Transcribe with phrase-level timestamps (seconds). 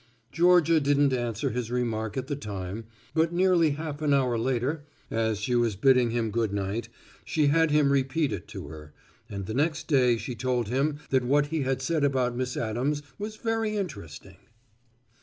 [0.31, 5.39] Georgia didn't answer his remark at the time, but nearly half an hour later as
[5.39, 6.89] she was bidding him good night
[7.23, 8.93] she had him repeat it to her,
[9.29, 13.03] and the next day she told him that what he had said about Miss Addams
[13.19, 14.37] was very interesting.